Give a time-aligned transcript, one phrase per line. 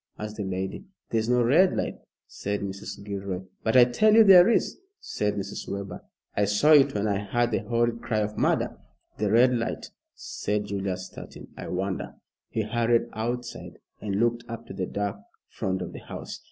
[0.17, 0.83] asked the lady.
[1.11, 3.05] "There is no red light," said Mrs.
[3.05, 3.41] Gilroy.
[3.63, 5.67] "But I tell you there is," said Mrs.
[5.69, 6.03] Webber.
[6.35, 8.79] "I saw it when I heard the horrid cry of murder."
[9.19, 11.49] "The red light," said Julius, starting.
[11.55, 12.15] "I wonder"
[12.49, 15.17] he hurried outside and looked up to the dark
[15.49, 16.39] front of the house.